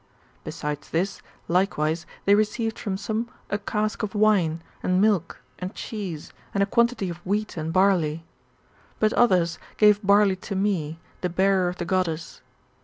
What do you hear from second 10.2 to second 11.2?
to [me],